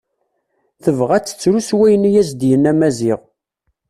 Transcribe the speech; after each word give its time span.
Tebɣa 0.83 1.13
ad 1.17 1.25
tettru 1.25 1.59
s 1.67 1.69
wayen 1.77 2.09
i 2.09 2.11
as-d-yenna 2.21 2.73
Maziɣ. 2.79 3.19